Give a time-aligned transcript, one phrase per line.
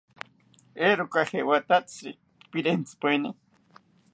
[0.87, 2.13] ¿Eeroka jewatatziri
[2.51, 3.31] perentzipaeni?